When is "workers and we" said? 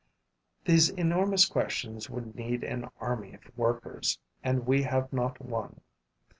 3.55-4.81